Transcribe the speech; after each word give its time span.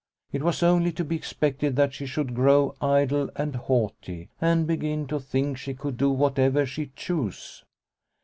It 0.31 0.41
was 0.41 0.63
only 0.63 0.91
to 0.93 1.03
be 1.05 1.15
expected 1.15 1.75
that 1.75 1.93
she 1.93 2.07
should 2.07 2.33
grow 2.33 2.73
idle 2.81 3.29
and 3.35 3.55
haughty, 3.55 4.29
and 4.41 4.65
begin 4.65 5.05
to 5.05 5.19
think 5.19 5.59
she 5.59 5.75
could 5.75 5.95
do 5.97 6.09
whatever 6.09 6.65
she 6.65 6.87
chose. 6.95 7.63